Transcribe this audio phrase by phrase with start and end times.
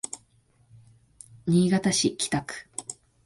[1.45, 2.67] 新潟市北区